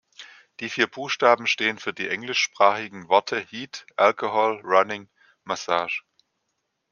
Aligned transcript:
Die 0.61 0.69
vier 0.69 0.87
Buchstaben 0.87 1.45
stehen 1.45 1.77
für 1.77 1.93
die 1.93 2.09
englischsprachigen 2.09 3.07
Worte 3.07 3.37
"heat, 3.37 3.85
alcohol, 3.97 4.59
running, 4.65 5.11
massage". 5.43 6.01